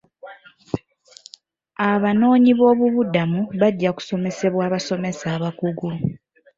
[1.89, 5.89] Abanoonyiboobubudamu bajja kusomesebwa abasomesa abakugu.